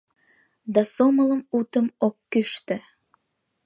[0.73, 2.77] Да сомылым, утым, ок кӱштӧ.